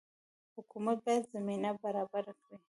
[0.55, 2.57] حکومت باید زمینه برابره کړي